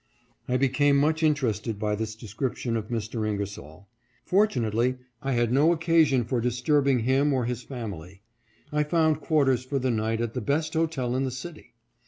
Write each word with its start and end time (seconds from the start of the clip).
I 0.49 0.57
became 0.57 0.97
much 0.97 1.21
interested 1.21 1.77
by 1.77 1.93
this 1.93 2.15
de 2.15 2.25
scription 2.25 2.75
of 2.75 2.87
Mr. 2.87 3.29
Ingersoll. 3.29 3.87
Fortunately 4.25 4.97
I 5.21 5.33
had 5.33 5.51
no 5.53 5.71
occasion 5.71 6.23
for 6.23 6.41
disturbing 6.41 7.01
him 7.01 7.31
or 7.33 7.45
his 7.45 7.61
family. 7.61 8.23
I 8.71 8.81
found 8.81 9.21
quarters 9.21 9.63
for 9.63 9.77
the 9.77 9.91
night 9.91 10.19
at 10.19 10.33
the 10.33 10.41
best 10.41 10.73
hotel 10.73 11.15
in 11.15 11.23
the 11.23 11.29
city. 11.29 11.75